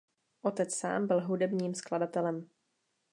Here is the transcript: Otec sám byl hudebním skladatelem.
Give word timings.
Otec 0.41 0.71
sám 0.77 1.07
byl 1.07 1.21
hudebním 1.25 1.75
skladatelem. 1.75 2.49